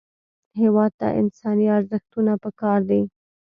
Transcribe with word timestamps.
هېواد 0.59 0.91
ته 0.99 1.07
انساني 1.21 1.65
ارزښتونه 1.77 2.33
پکار 2.43 2.79
دي 2.89 3.01